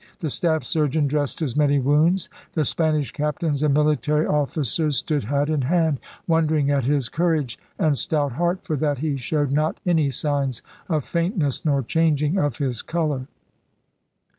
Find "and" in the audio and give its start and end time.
3.61-3.71, 7.77-7.95